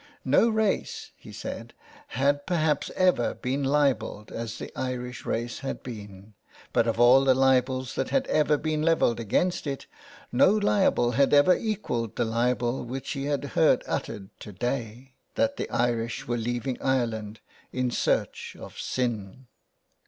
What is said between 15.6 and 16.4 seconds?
Irish were